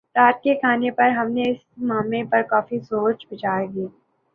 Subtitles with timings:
[0.15, 1.57] رات کے کھانے پر ہم نے اس
[1.79, 3.85] معمے پر کافی سوچ بچار کی